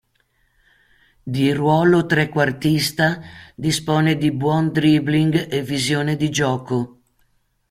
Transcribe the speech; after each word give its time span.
Di 1.21 1.53
ruolo 1.53 2.07
trequartista, 2.07 3.21
dispone 3.53 4.17
di 4.17 4.31
buon 4.31 4.71
dribbling 4.71 5.45
e 5.47 5.61
visione 5.61 6.15
di 6.15 6.31
gioco. 6.31 7.01